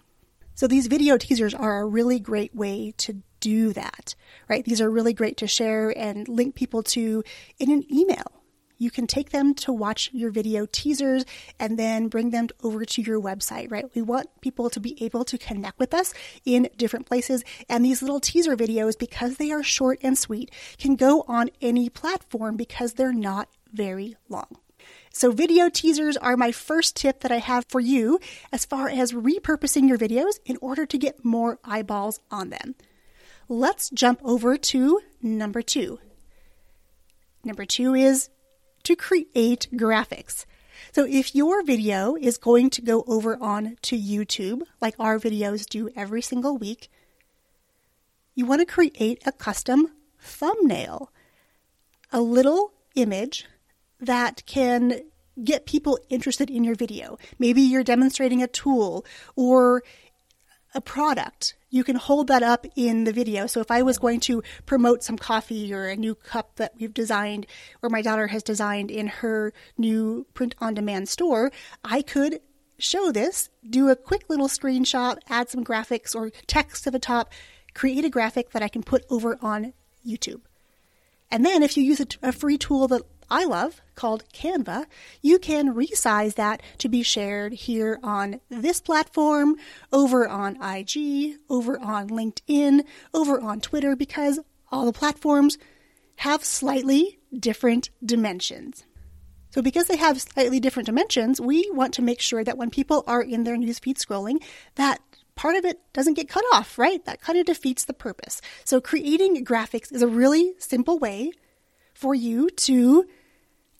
So 0.55 0.67
these 0.67 0.87
video 0.87 1.17
teasers 1.17 1.53
are 1.53 1.81
a 1.81 1.85
really 1.85 2.19
great 2.19 2.55
way 2.55 2.93
to 2.99 3.21
do 3.41 3.73
that, 3.73 4.15
right? 4.49 4.63
These 4.63 4.79
are 4.81 4.89
really 4.89 5.13
great 5.13 5.37
to 5.37 5.47
share 5.47 5.95
and 5.97 6.27
link 6.27 6.55
people 6.55 6.81
to 6.83 7.23
in 7.59 7.71
an 7.71 7.85
email. 7.93 8.31
You 8.77 8.91
can 8.91 9.07
take 9.07 9.31
them 9.31 9.53
to 9.55 9.73
watch 9.73 10.09
your 10.13 10.31
video 10.31 10.65
teasers 10.71 11.25
and 11.59 11.77
then 11.77 12.07
bring 12.07 12.29
them 12.29 12.47
over 12.63 12.85
to 12.85 13.01
your 13.01 13.21
website, 13.21 13.71
right? 13.71 13.85
We 13.95 14.01
want 14.01 14.29
people 14.41 14.69
to 14.69 14.79
be 14.79 15.01
able 15.03 15.25
to 15.25 15.37
connect 15.37 15.79
with 15.79 15.93
us 15.93 16.13
in 16.45 16.69
different 16.77 17.05
places. 17.05 17.43
And 17.69 17.83
these 17.83 18.01
little 18.01 18.19
teaser 18.19 18.55
videos, 18.55 18.97
because 18.97 19.37
they 19.37 19.51
are 19.51 19.63
short 19.63 19.99
and 20.01 20.17
sweet, 20.17 20.51
can 20.77 20.95
go 20.95 21.23
on 21.27 21.49
any 21.61 21.89
platform 21.89 22.55
because 22.57 22.93
they're 22.93 23.13
not 23.13 23.49
very 23.73 24.15
long. 24.29 24.57
So, 25.11 25.31
video 25.31 25.69
teasers 25.69 26.17
are 26.17 26.37
my 26.37 26.51
first 26.51 26.95
tip 26.95 27.21
that 27.21 27.31
I 27.31 27.37
have 27.37 27.65
for 27.69 27.79
you 27.79 28.19
as 28.51 28.65
far 28.65 28.89
as 28.89 29.13
repurposing 29.13 29.87
your 29.87 29.97
videos 29.97 30.39
in 30.45 30.57
order 30.61 30.85
to 30.85 30.97
get 30.97 31.23
more 31.23 31.57
eyeballs 31.63 32.19
on 32.29 32.49
them. 32.49 32.75
Let's 33.47 33.89
jump 33.89 34.19
over 34.23 34.57
to 34.57 35.01
number 35.21 35.61
two. 35.61 35.99
Number 37.43 37.63
two 37.63 37.93
is 37.93 38.29
to 38.85 38.95
create 38.95 39.67
graphics. 39.73 40.45
So 40.91 41.05
if 41.05 41.35
your 41.35 41.63
video 41.63 42.15
is 42.15 42.37
going 42.37 42.69
to 42.71 42.81
go 42.81 43.03
over 43.07 43.37
on 43.41 43.77
to 43.83 43.97
YouTube, 43.97 44.63
like 44.81 44.95
our 44.97 45.19
videos 45.19 45.67
do 45.67 45.89
every 45.95 46.21
single 46.21 46.57
week, 46.57 46.89
you 48.33 48.45
want 48.45 48.61
to 48.61 48.65
create 48.65 49.21
a 49.25 49.31
custom 49.31 49.91
thumbnail, 50.19 51.11
a 52.11 52.21
little 52.21 52.71
image 52.95 53.45
that 53.99 54.45
can 54.45 55.01
get 55.43 55.65
people 55.65 55.99
interested 56.09 56.49
in 56.49 56.63
your 56.63 56.75
video. 56.75 57.17
Maybe 57.37 57.61
you're 57.61 57.83
demonstrating 57.83 58.41
a 58.41 58.47
tool 58.47 59.05
or 59.35 59.83
a 60.75 60.81
product, 60.81 61.55
you 61.69 61.83
can 61.83 61.95
hold 61.95 62.27
that 62.27 62.43
up 62.43 62.65
in 62.75 63.05
the 63.05 63.13
video. 63.13 63.47
So 63.47 63.61
if 63.61 63.71
I 63.71 63.81
was 63.81 63.97
going 63.97 64.19
to 64.21 64.43
promote 64.65 65.03
some 65.03 65.17
coffee 65.17 65.73
or 65.73 65.87
a 65.87 65.95
new 65.95 66.15
cup 66.15 66.55
that 66.57 66.73
we've 66.79 66.93
designed 66.93 67.47
or 67.81 67.89
my 67.89 68.01
daughter 68.01 68.27
has 68.27 68.43
designed 68.43 68.91
in 68.91 69.07
her 69.07 69.53
new 69.77 70.25
print 70.33 70.55
on 70.59 70.73
demand 70.73 71.09
store, 71.09 71.51
I 71.83 72.01
could 72.01 72.39
show 72.77 73.11
this, 73.11 73.49
do 73.67 73.89
a 73.89 73.95
quick 73.95 74.25
little 74.29 74.47
screenshot, 74.47 75.17
add 75.29 75.49
some 75.49 75.63
graphics 75.63 76.13
or 76.13 76.29
text 76.47 76.83
to 76.83 76.91
the 76.91 76.99
top, 76.99 77.31
create 77.73 78.05
a 78.05 78.09
graphic 78.09 78.51
that 78.51 78.63
I 78.63 78.67
can 78.67 78.83
put 78.83 79.05
over 79.09 79.37
on 79.41 79.73
YouTube. 80.05 80.41
And 81.31 81.45
then 81.45 81.63
if 81.63 81.75
you 81.75 81.83
use 81.83 81.99
a, 81.99 82.07
a 82.21 82.31
free 82.31 82.57
tool 82.57 82.87
that 82.89 83.01
I 83.29 83.45
love 83.45 83.81
called 83.95 84.23
Canva, 84.33 84.85
you 85.21 85.39
can 85.39 85.73
resize 85.73 86.35
that 86.35 86.61
to 86.79 86.89
be 86.89 87.01
shared 87.01 87.53
here 87.53 87.99
on 88.03 88.41
this 88.49 88.81
platform, 88.81 89.55
over 89.91 90.27
on 90.27 90.61
IG, 90.61 91.37
over 91.49 91.79
on 91.79 92.09
LinkedIn, 92.09 92.83
over 93.13 93.39
on 93.39 93.61
Twitter, 93.61 93.95
because 93.95 94.39
all 94.71 94.85
the 94.85 94.93
platforms 94.93 95.57
have 96.17 96.43
slightly 96.43 97.19
different 97.37 97.89
dimensions. 98.03 98.85
So, 99.51 99.61
because 99.61 99.87
they 99.87 99.95
have 99.95 100.21
slightly 100.21 100.59
different 100.59 100.87
dimensions, 100.87 101.39
we 101.39 101.69
want 101.71 101.93
to 101.93 102.01
make 102.01 102.19
sure 102.19 102.43
that 102.43 102.57
when 102.57 102.69
people 102.69 103.05
are 103.07 103.21
in 103.21 103.45
their 103.45 103.55
newsfeed 103.55 103.95
scrolling, 103.95 104.43
that 104.75 104.99
part 105.35 105.55
of 105.55 105.63
it 105.63 105.79
doesn't 105.93 106.15
get 106.15 106.27
cut 106.27 106.43
off, 106.53 106.77
right? 106.77 107.03
That 107.05 107.21
kind 107.21 107.39
of 107.39 107.45
defeats 107.45 107.85
the 107.85 107.93
purpose. 107.93 108.41
So, 108.65 108.81
creating 108.81 109.45
graphics 109.45 109.93
is 109.93 110.01
a 110.01 110.07
really 110.07 110.55
simple 110.59 110.99
way 110.99 111.31
for 111.93 112.13
you 112.13 112.49
to 112.49 113.05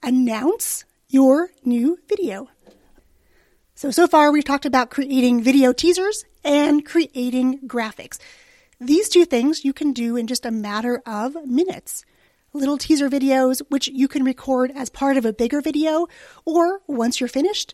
announce 0.04 0.86
your 1.10 1.50
new 1.64 2.00
video. 2.08 2.50
So, 3.76 3.92
so 3.92 4.08
far 4.08 4.32
we've 4.32 4.46
talked 4.46 4.66
about 4.66 4.90
creating 4.90 5.44
video 5.44 5.74
teasers 5.74 6.26
and 6.44 6.86
creating 6.86 7.60
graphics. 7.68 8.20
These 8.80 9.10
two 9.10 9.26
things 9.26 9.66
you 9.66 9.74
can 9.74 9.94
do 9.94 10.16
in 10.16 10.28
just 10.28 10.46
a 10.46 10.52
matter 10.52 11.02
of 11.06 11.36
minutes. 11.46 12.06
Little 12.54 12.78
teaser 12.78 13.10
videos, 13.10 13.62
which 13.70 13.88
you 13.90 14.08
can 14.08 14.24
record 14.24 14.72
as 14.76 14.90
part 14.90 15.18
of 15.18 15.26
a 15.26 15.34
bigger 15.34 15.60
video, 15.62 16.08
or 16.46 16.82
once 16.88 17.20
you're 17.20 17.28
finished, 17.28 17.74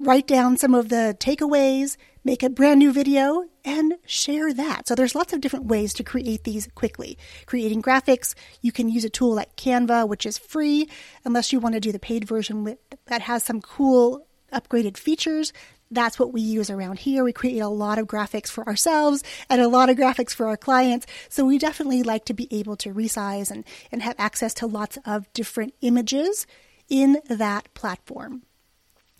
write 0.00 0.26
down 0.26 0.56
some 0.56 0.74
of 0.74 0.88
the 0.88 1.16
takeaways, 1.18 1.96
make 2.24 2.42
a 2.42 2.50
brand 2.50 2.78
new 2.78 2.92
video, 2.92 3.44
and 3.64 3.94
share 4.06 4.52
that. 4.54 4.86
So 4.86 4.94
there's 4.94 5.14
lots 5.14 5.32
of 5.32 5.40
different 5.40 5.66
ways 5.66 5.92
to 5.94 6.04
create 6.04 6.44
these 6.44 6.68
quickly. 6.74 7.18
Creating 7.46 7.82
graphics, 7.82 8.34
you 8.62 8.72
can 8.72 8.88
use 8.88 9.04
a 9.04 9.10
tool 9.10 9.34
like 9.34 9.56
Canva, 9.56 10.08
which 10.08 10.24
is 10.24 10.38
free, 10.38 10.88
unless 11.24 11.52
you 11.52 11.60
want 11.60 11.74
to 11.74 11.80
do 11.80 11.92
the 11.92 11.98
paid 11.98 12.26
version 12.26 12.76
that 13.06 13.22
has 13.22 13.42
some 13.42 13.60
cool 13.60 14.26
upgraded 14.52 14.96
features. 14.96 15.52
That's 15.90 16.18
what 16.18 16.32
we 16.32 16.42
use 16.42 16.70
around 16.70 16.98
here. 16.98 17.24
We 17.24 17.32
create 17.32 17.60
a 17.60 17.68
lot 17.68 17.98
of 17.98 18.06
graphics 18.06 18.48
for 18.48 18.66
ourselves 18.68 19.24
and 19.48 19.60
a 19.60 19.68
lot 19.68 19.88
of 19.88 19.96
graphics 19.96 20.34
for 20.34 20.46
our 20.46 20.56
clients. 20.56 21.06
So 21.28 21.46
we 21.46 21.58
definitely 21.58 22.02
like 22.02 22.26
to 22.26 22.34
be 22.34 22.46
able 22.50 22.76
to 22.76 22.92
resize 22.92 23.50
and, 23.50 23.64
and 23.90 24.02
have 24.02 24.16
access 24.18 24.52
to 24.54 24.66
lots 24.66 24.98
of 25.04 25.32
different 25.32 25.74
images 25.80 26.46
in 26.88 27.20
that 27.28 27.72
platform. 27.74 28.42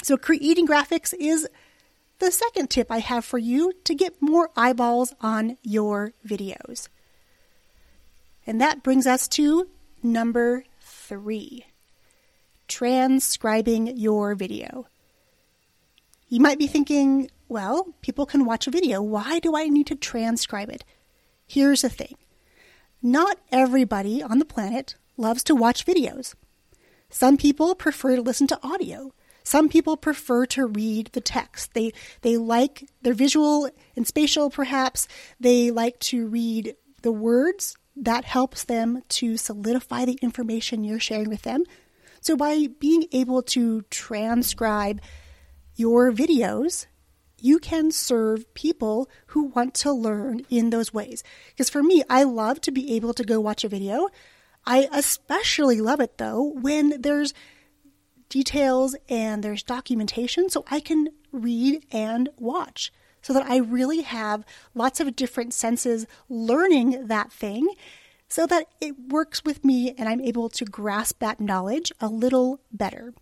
So, 0.02 0.17
creating 0.17 0.67
graphics 0.67 1.12
is 1.19 1.49
the 2.19 2.31
second 2.31 2.71
tip 2.71 2.90
I 2.90 2.99
have 2.99 3.25
for 3.25 3.38
you 3.38 3.73
to 3.85 3.95
get 3.95 4.21
more 4.21 4.50
eyeballs 4.57 5.14
on 5.21 5.57
your 5.62 6.12
videos. 6.26 6.88
And 8.47 8.61
that 8.61 8.83
brings 8.83 9.07
us 9.07 9.28
to 9.28 9.69
number 10.02 10.64
three 10.81 11.67
transcribing 12.69 13.97
your 13.97 14.35
video. 14.35 14.87
You 16.28 16.40
might 16.40 16.59
be 16.59 16.67
thinking, 16.67 17.31
well, 17.49 17.95
people 18.02 18.26
can 18.26 18.45
watch 18.45 18.67
a 18.67 18.71
video. 18.71 19.00
Why 19.00 19.38
do 19.38 19.57
I 19.57 19.69
need 19.69 19.87
to 19.87 19.95
transcribe 19.95 20.69
it? 20.69 20.85
Here's 21.47 21.83
the 21.83 21.88
thing 21.88 22.17
not 23.02 23.38
everybody 23.50 24.23
on 24.23 24.38
the 24.38 24.45
planet 24.45 24.97
loves 25.17 25.43
to 25.45 25.55
watch 25.55 25.87
videos. 25.87 26.35
Some 27.11 27.37
people 27.37 27.75
prefer 27.75 28.17
to 28.17 28.23
listen 28.23 28.47
to 28.49 28.61
audio. 28.62 29.12
Some 29.49 29.71
people 29.71 29.97
prefer 29.97 30.45
to 30.45 30.67
read 30.67 31.09
the 31.14 31.23
text. 31.23 31.73
They 31.73 31.95
they 32.21 32.37
like 32.37 32.87
their 33.00 33.14
visual 33.14 33.71
and 33.97 34.07
spatial 34.07 34.50
perhaps. 34.50 35.09
They 35.40 35.71
like 35.71 35.99
to 36.00 36.26
read 36.26 36.76
the 37.00 37.12
words. 37.12 37.75
That 37.97 38.26
helps 38.26 38.64
them 38.64 39.00
to 39.09 39.38
solidify 39.38 40.05
the 40.05 40.19
information 40.21 40.85
you're 40.85 41.00
sharing 41.00 41.31
with 41.31 41.43
them. 41.43 41.64
So 42.21 42.37
by 42.37 42.67
being 42.78 43.07
able 43.11 43.40
to 43.55 43.87
transcribe 43.88 45.00
your 45.76 46.12
videos, 46.12 46.85
you 47.40 47.59
can 47.59 47.90
serve 47.90 48.52
people 48.52 49.09
who 49.28 49.45
want 49.45 49.73
to 49.76 49.93
learn 49.93 50.43
in 50.50 50.69
those 50.69 50.93
ways. 50.93 51.25
Because 51.49 51.71
for 51.71 51.83
me, 51.83 52.02
I 52.11 52.25
love 52.25 52.61
to 52.61 52.71
be 52.71 52.97
able 52.97 53.14
to 53.14 53.25
go 53.25 53.40
watch 53.40 53.64
a 53.64 53.69
video. 53.69 54.09
I 54.67 54.88
especially 54.93 55.81
love 55.81 56.00
it 56.00 56.19
though 56.19 56.43
when 56.43 57.00
there's 57.00 57.33
details 58.28 58.97
and 59.08 59.42
there's 59.42 59.62
documentation 59.62 60.49
so 60.49 60.64
I 60.70 60.80
can 60.80 61.08
read 61.32 61.85
and 61.90 62.28
watch 62.38 62.92
so 63.23 63.32
that 63.32 63.47
I 63.47 63.58
really 63.58 64.02
have 64.02 64.44
lots 64.75 65.00
of 65.00 65.16
different 65.16 65.52
senses 65.52 66.06
learning 66.28 67.08
that 67.08 67.32
thing 67.32 67.68
so 68.28 68.47
that 68.47 68.66
it 68.80 68.94
works 69.08 69.44
with 69.44 69.64
me 69.64 69.94
and 69.97 70.08
I'm 70.08 70.20
able 70.20 70.49
to 70.50 70.64
grasp 70.64 71.18
that 71.20 71.40
knowledge 71.40 71.92
a 72.00 72.08
little 72.08 72.61
better. 72.70 73.14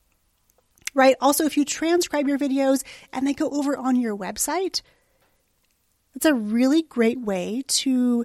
Right? 0.95 1.17
Also, 1.21 1.45
if 1.45 1.57
you 1.57 1.65
transcribe 1.65 2.27
your 2.27 2.39
videos 2.39 2.83
and 3.13 3.27
they 3.27 3.35
go 3.35 3.51
over 3.51 3.77
on 3.77 3.97
your 3.97 4.17
website, 4.17 4.83
it's 6.15 6.25
a 6.25 6.35
really 6.35 6.83
great 6.83 7.21
way 7.21 7.63
to 7.69 8.25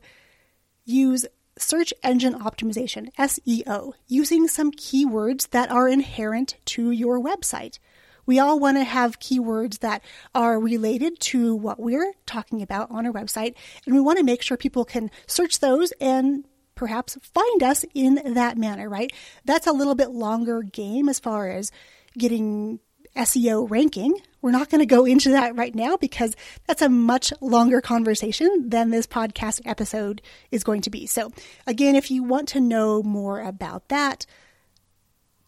use 0.86 1.26
search 1.62 1.94
engine 2.04 2.34
optimization, 2.34 3.14
SEO, 3.16 3.94
using 4.08 4.48
some 4.48 4.72
keywords 4.72 5.50
that 5.52 5.72
are 5.72 5.88
inherent 5.88 6.56
to 6.66 6.92
your 6.92 7.20
website. 7.20 7.80
We 8.26 8.40
all 8.40 8.60
want 8.60 8.78
to 8.78 8.84
have 8.84 9.20
keywords 9.20 9.80
that 9.80 10.04
are 10.34 10.60
related 10.60 11.20
to 11.22 11.56
what 11.56 11.80
we're 11.80 12.14
talking 12.26 12.62
about 12.62 12.92
on 12.92 13.06
our 13.06 13.12
website, 13.12 13.56
and 13.86 13.96
we 13.96 14.02
want 14.02 14.20
to 14.20 14.24
make 14.24 14.42
sure 14.42 14.58
people 14.58 14.86
can 14.86 15.10
search 15.28 15.60
those 15.60 15.92
and 16.00 16.46
perhaps 16.76 17.18
find 17.22 17.64
us 17.64 17.86
in 17.94 18.34
that 18.34 18.58
manner, 18.58 18.90
right? 18.90 19.12
That's 19.46 19.68
a 19.68 19.72
little 19.72 19.96
bit 19.96 20.12
longer 20.12 20.64
game 20.64 21.10
as 21.10 21.20
far 21.20 21.50
as 21.50 21.72
getting 22.18 22.80
SEO 23.16 23.70
ranking. 23.70 24.20
We're 24.42 24.52
not 24.52 24.70
going 24.70 24.80
to 24.80 24.86
go 24.86 25.06
into 25.06 25.30
that 25.32 25.56
right 25.56 25.76
now 25.76 25.98
because 25.98 26.36
that's 26.68 26.82
a 26.82 26.90
much 26.90 27.32
longer 27.42 27.82
conversation 27.82 28.70
than 28.70 28.90
this 28.90 29.06
podcast 29.06 29.62
episode 29.66 30.22
is 30.50 30.64
going 30.64 30.82
to 30.82 30.90
be. 30.90 31.06
So, 31.06 31.32
again, 31.68 31.96
if 31.96 32.10
you 32.10 32.24
want 32.24 32.48
to 32.50 32.60
know 32.60 33.04
more 33.04 33.42
about 33.42 33.90
that, 33.90 34.26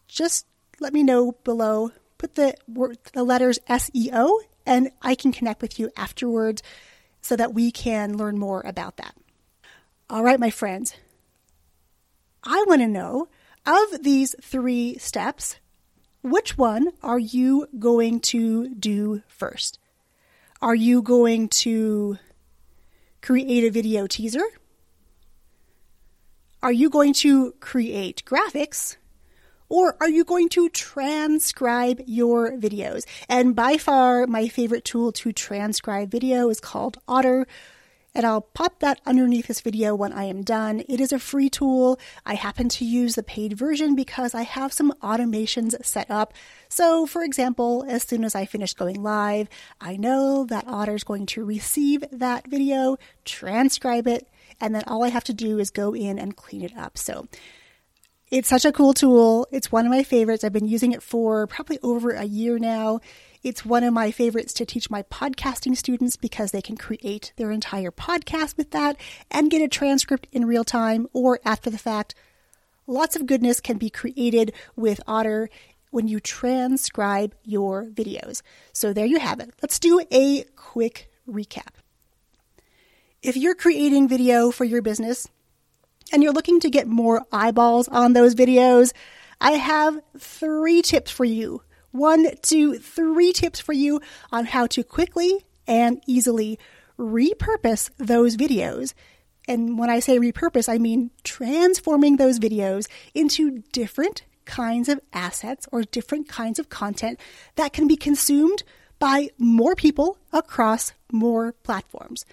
just 0.06 0.46
let 0.80 0.92
me 0.92 1.02
know 1.02 1.32
below. 1.44 1.90
Put 2.18 2.36
the 2.36 2.54
the 3.12 3.24
letters 3.24 3.58
SEO 3.68 4.38
and 4.66 4.90
I 5.02 5.14
can 5.14 5.32
connect 5.32 5.62
with 5.62 5.78
you 5.78 5.90
afterwards 5.96 6.62
so 7.20 7.36
that 7.36 7.54
we 7.54 7.70
can 7.70 8.16
learn 8.16 8.38
more 8.38 8.60
about 8.64 8.96
that. 8.98 9.14
All 10.08 10.22
right, 10.22 10.38
my 10.38 10.50
friends. 10.50 10.94
I 12.42 12.64
want 12.68 12.82
to 12.82 12.88
know 12.88 13.28
of 13.66 14.02
these 14.02 14.34
three 14.42 14.98
steps, 14.98 15.56
which 16.24 16.56
one 16.56 16.88
are 17.02 17.18
you 17.18 17.68
going 17.78 18.18
to 18.18 18.68
do 18.70 19.22
first? 19.28 19.78
Are 20.62 20.74
you 20.74 21.02
going 21.02 21.48
to 21.50 22.18
create 23.20 23.64
a 23.64 23.70
video 23.70 24.06
teaser? 24.06 24.44
Are 26.62 26.72
you 26.72 26.88
going 26.88 27.12
to 27.24 27.52
create 27.60 28.24
graphics? 28.24 28.96
Or 29.68 29.96
are 30.00 30.08
you 30.08 30.24
going 30.24 30.48
to 30.50 30.70
transcribe 30.70 32.00
your 32.06 32.52
videos? 32.52 33.04
And 33.28 33.54
by 33.54 33.76
far, 33.76 34.26
my 34.26 34.48
favorite 34.48 34.86
tool 34.86 35.12
to 35.12 35.30
transcribe 35.30 36.10
video 36.10 36.48
is 36.48 36.58
called 36.58 36.96
Otter. 37.06 37.46
And 38.16 38.24
I'll 38.24 38.42
pop 38.42 38.78
that 38.78 39.00
underneath 39.04 39.48
this 39.48 39.60
video 39.60 39.94
when 39.94 40.12
I 40.12 40.24
am 40.24 40.42
done. 40.42 40.84
It 40.88 41.00
is 41.00 41.12
a 41.12 41.18
free 41.18 41.50
tool. 41.50 41.98
I 42.24 42.34
happen 42.34 42.68
to 42.68 42.84
use 42.84 43.16
the 43.16 43.24
paid 43.24 43.54
version 43.54 43.96
because 43.96 44.34
I 44.34 44.42
have 44.42 44.72
some 44.72 44.92
automations 45.02 45.74
set 45.84 46.08
up. 46.10 46.32
So, 46.68 47.06
for 47.06 47.24
example, 47.24 47.84
as 47.88 48.04
soon 48.04 48.24
as 48.24 48.36
I 48.36 48.44
finish 48.44 48.72
going 48.72 49.02
live, 49.02 49.48
I 49.80 49.96
know 49.96 50.46
that 50.46 50.68
Otter 50.68 50.94
is 50.94 51.02
going 51.02 51.26
to 51.26 51.44
receive 51.44 52.04
that 52.12 52.46
video, 52.46 52.98
transcribe 53.24 54.06
it, 54.06 54.28
and 54.60 54.74
then 54.74 54.84
all 54.86 55.02
I 55.02 55.08
have 55.08 55.24
to 55.24 55.34
do 55.34 55.58
is 55.58 55.70
go 55.70 55.92
in 55.92 56.16
and 56.16 56.36
clean 56.36 56.62
it 56.62 56.76
up. 56.76 56.96
So, 56.96 57.26
it's 58.34 58.48
such 58.48 58.64
a 58.64 58.72
cool 58.72 58.92
tool. 58.92 59.46
It's 59.52 59.70
one 59.70 59.86
of 59.86 59.92
my 59.92 60.02
favorites. 60.02 60.42
I've 60.42 60.52
been 60.52 60.66
using 60.66 60.90
it 60.90 61.04
for 61.04 61.46
probably 61.46 61.78
over 61.84 62.10
a 62.10 62.24
year 62.24 62.58
now. 62.58 62.98
It's 63.44 63.64
one 63.64 63.84
of 63.84 63.94
my 63.94 64.10
favorites 64.10 64.52
to 64.54 64.66
teach 64.66 64.90
my 64.90 65.04
podcasting 65.04 65.76
students 65.76 66.16
because 66.16 66.50
they 66.50 66.60
can 66.60 66.76
create 66.76 67.32
their 67.36 67.52
entire 67.52 67.92
podcast 67.92 68.56
with 68.56 68.72
that 68.72 68.96
and 69.30 69.52
get 69.52 69.62
a 69.62 69.68
transcript 69.68 70.26
in 70.32 70.46
real 70.46 70.64
time 70.64 71.06
or 71.12 71.38
after 71.44 71.70
the 71.70 71.78
fact. 71.78 72.16
Lots 72.88 73.14
of 73.14 73.26
goodness 73.26 73.60
can 73.60 73.78
be 73.78 73.88
created 73.88 74.52
with 74.74 75.00
Otter 75.06 75.48
when 75.92 76.08
you 76.08 76.18
transcribe 76.18 77.36
your 77.44 77.84
videos. 77.84 78.42
So 78.72 78.92
there 78.92 79.06
you 79.06 79.20
have 79.20 79.38
it. 79.38 79.54
Let's 79.62 79.78
do 79.78 80.04
a 80.10 80.42
quick 80.56 81.08
recap. 81.30 81.74
If 83.22 83.36
you're 83.36 83.54
creating 83.54 84.08
video 84.08 84.50
for 84.50 84.64
your 84.64 84.82
business, 84.82 85.28
and 86.12 86.22
you're 86.22 86.32
looking 86.32 86.60
to 86.60 86.70
get 86.70 86.86
more 86.86 87.22
eyeballs 87.32 87.88
on 87.88 88.12
those 88.12 88.34
videos, 88.34 88.92
I 89.40 89.52
have 89.52 90.00
three 90.18 90.82
tips 90.82 91.10
for 91.10 91.24
you. 91.24 91.62
One, 91.90 92.36
two, 92.42 92.78
three 92.78 93.32
tips 93.32 93.60
for 93.60 93.72
you 93.72 94.00
on 94.32 94.46
how 94.46 94.66
to 94.68 94.82
quickly 94.82 95.44
and 95.66 96.02
easily 96.06 96.58
repurpose 96.98 97.90
those 97.98 98.36
videos. 98.36 98.94
And 99.46 99.78
when 99.78 99.90
I 99.90 100.00
say 100.00 100.18
repurpose, 100.18 100.68
I 100.68 100.78
mean 100.78 101.10
transforming 101.22 102.16
those 102.16 102.38
videos 102.38 102.88
into 103.14 103.62
different 103.72 104.24
kinds 104.44 104.88
of 104.88 105.00
assets 105.12 105.66
or 105.72 105.82
different 105.82 106.28
kinds 106.28 106.58
of 106.58 106.68
content 106.68 107.20
that 107.56 107.72
can 107.72 107.86
be 107.86 107.96
consumed 107.96 108.62
by 108.98 109.30
more 109.38 109.74
people 109.74 110.18
across 110.32 110.92
more 111.12 111.52
platforms. 111.52 112.24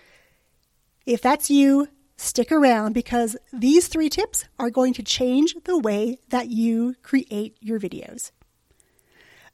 If 1.06 1.22
that's 1.22 1.50
you, 1.50 1.88
stick 2.22 2.52
around 2.52 2.94
because 2.94 3.36
these 3.52 3.88
three 3.88 4.10
tips 4.10 4.46
are 4.60 4.70
going 4.70 4.94
to 4.94 5.04
change 5.04 5.56
the 5.66 5.78
way 5.78 6.20
that 6.30 6.50
you 6.50 6.96
create 7.04 7.58
your 7.60 7.80
videos. 7.80 8.32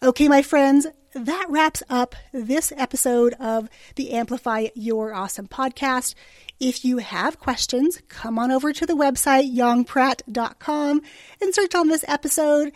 Okay, 0.04 0.28
my 0.28 0.42
friends, 0.42 0.86
that 1.14 1.48
wraps 1.50 1.82
up 1.90 2.14
this 2.32 2.72
episode 2.78 3.34
of 3.40 3.68
the 3.96 4.12
Amplify 4.12 4.68
Your 4.76 5.14
Awesome 5.14 5.48
podcast. 5.48 6.14
If 6.60 6.86
you 6.86 7.00
have 7.00 7.40
questions, 7.40 8.02
come 8.08 8.38
on 8.38 8.52
over 8.52 8.72
to 8.74 8.86
the 8.86 8.96
website 8.96 9.52
yongpratt.com 9.56 11.02
and 11.42 11.56
search 11.56 11.74
on 11.74 11.88
this 11.88 12.06
episode. 12.08 12.72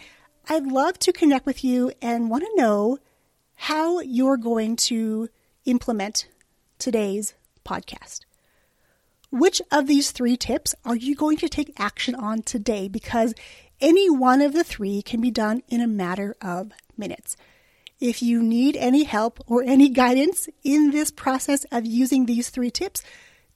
I'd 0.49 0.65
love 0.65 0.97
to 0.99 1.13
connect 1.13 1.45
with 1.45 1.63
you 1.63 1.91
and 2.01 2.29
want 2.29 2.43
to 2.43 2.55
know 2.55 2.97
how 3.55 3.99
you're 3.99 4.37
going 4.37 4.75
to 4.77 5.29
implement 5.65 6.27
today's 6.79 7.35
podcast. 7.63 8.21
Which 9.31 9.61
of 9.71 9.87
these 9.87 10.11
three 10.11 10.35
tips 10.35 10.75
are 10.83 10.95
you 10.95 11.15
going 11.15 11.37
to 11.37 11.47
take 11.47 11.79
action 11.79 12.15
on 12.15 12.41
today? 12.41 12.89
Because 12.89 13.33
any 13.79 14.09
one 14.09 14.41
of 14.41 14.51
the 14.51 14.63
three 14.63 15.01
can 15.01 15.21
be 15.21 15.31
done 15.31 15.63
in 15.69 15.79
a 15.79 15.87
matter 15.87 16.35
of 16.41 16.73
minutes. 16.97 17.37
If 18.01 18.21
you 18.21 18.43
need 18.43 18.75
any 18.75 19.05
help 19.05 19.39
or 19.47 19.63
any 19.63 19.87
guidance 19.87 20.49
in 20.65 20.91
this 20.91 21.11
process 21.11 21.65
of 21.71 21.85
using 21.85 22.25
these 22.25 22.49
three 22.49 22.71
tips 22.71 23.03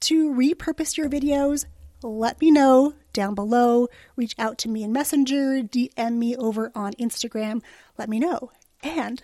to 0.02 0.34
repurpose 0.34 0.96
your 0.96 1.10
videos, 1.10 1.66
let 2.02 2.40
me 2.40 2.52
know 2.52 2.94
down 3.12 3.36
below. 3.36 3.90
Reach 4.16 4.34
out 4.40 4.58
to 4.60 4.70
me 4.70 4.82
in 4.82 4.94
Messenger, 4.94 5.64
DM 5.64 6.14
me 6.14 6.38
over 6.38 6.72
on 6.74 6.94
Instagram. 6.94 7.62
Let 7.98 8.08
me 8.08 8.20
know. 8.20 8.50
And 8.82 9.24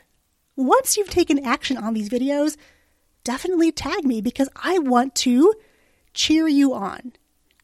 once 0.57 0.97
you've 0.97 1.09
taken 1.09 1.45
action 1.45 1.77
on 1.77 1.93
these 1.93 2.09
videos, 2.09 2.57
definitely 3.23 3.71
tag 3.71 4.03
me 4.03 4.19
because 4.19 4.49
I 4.55 4.79
want 4.79 5.15
to 5.15 5.53
cheer 6.13 6.47
you 6.47 6.73
on. 6.73 7.13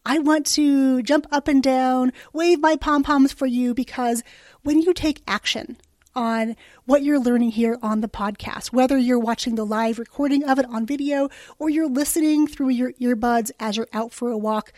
I 0.06 0.20
want 0.20 0.46
to 0.48 1.04
jump 1.04 1.28
up 1.32 1.48
and 1.50 1.62
down, 1.62 2.14
wave 2.32 2.62
my 2.62 2.78
pom 2.78 3.04
poms 3.04 3.34
for 3.34 3.46
you 3.46 3.74
because 3.74 4.24
when 4.64 4.82
you 4.82 4.94
take 4.94 5.22
action 5.28 5.78
on 6.16 6.56
what 6.86 7.04
you're 7.04 7.20
learning 7.20 7.52
here 7.52 7.78
on 7.82 8.02
the 8.02 8.08
podcast, 8.08 8.72
whether 8.72 8.98
you're 8.98 9.20
watching 9.20 9.56
the 9.56 9.66
live 9.66 10.00
recording 10.00 10.44
of 10.44 10.60
it 10.60 10.66
on 10.66 10.86
video 10.86 11.30
or 11.60 11.70
you're 11.70 11.90
listening 11.90 12.48
through 12.48 12.70
your 12.70 12.94
earbuds 12.94 13.52
as 13.60 13.76
you're 13.76 13.90
out 13.92 14.14
for 14.14 14.32
a 14.32 14.38
walk, 14.38 14.72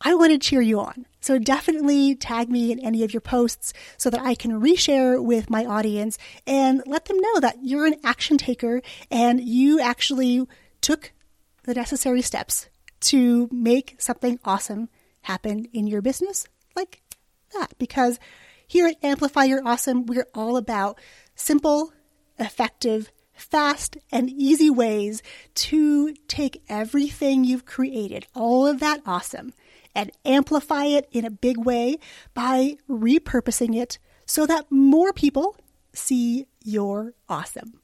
I 0.00 0.14
want 0.14 0.32
to 0.32 0.38
cheer 0.38 0.60
you 0.60 0.78
on. 0.78 1.06
So 1.20 1.38
definitely 1.38 2.14
tag 2.14 2.50
me 2.50 2.70
in 2.70 2.78
any 2.80 3.02
of 3.02 3.14
your 3.14 3.22
posts 3.22 3.72
so 3.96 4.10
that 4.10 4.20
I 4.20 4.34
can 4.34 4.60
reshare 4.60 5.22
with 5.22 5.48
my 5.48 5.64
audience 5.64 6.18
and 6.46 6.82
let 6.86 7.06
them 7.06 7.18
know 7.18 7.40
that 7.40 7.56
you're 7.62 7.86
an 7.86 7.96
action 8.04 8.36
taker 8.36 8.82
and 9.10 9.40
you 9.40 9.80
actually 9.80 10.46
took 10.82 11.12
the 11.64 11.74
necessary 11.74 12.22
steps 12.22 12.68
to 13.00 13.48
make 13.52 13.96
something 13.98 14.38
awesome 14.44 14.88
happen 15.22 15.66
in 15.72 15.86
your 15.86 16.02
business 16.02 16.46
like 16.74 17.02
that. 17.52 17.76
Because 17.78 18.18
here 18.66 18.86
at 18.86 19.02
Amplify 19.02 19.44
Your 19.44 19.66
Awesome, 19.66 20.06
we're 20.06 20.28
all 20.34 20.56
about 20.56 20.98
simple, 21.34 21.92
effective, 22.38 23.10
fast, 23.32 23.96
and 24.10 24.30
easy 24.30 24.70
ways 24.70 25.22
to 25.54 26.14
take 26.26 26.62
everything 26.68 27.44
you've 27.44 27.66
created, 27.66 28.26
all 28.34 28.66
of 28.66 28.80
that 28.80 29.00
awesome, 29.06 29.52
and 29.94 30.10
amplify 30.24 30.84
it 30.84 31.08
in 31.12 31.24
a 31.24 31.30
big 31.30 31.58
way 31.58 31.98
by 32.34 32.76
repurposing 32.88 33.76
it 33.76 33.98
so 34.26 34.46
that 34.46 34.66
more 34.70 35.12
people 35.12 35.56
see 35.92 36.46
your 36.62 37.14
awesome. 37.28 37.80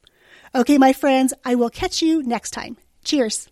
Okay, 0.54 0.76
my 0.76 0.92
friends, 0.92 1.32
I 1.44 1.54
will 1.54 1.70
catch 1.70 2.02
you 2.02 2.22
next 2.22 2.50
time. 2.50 2.76
Cheers. 3.04 3.48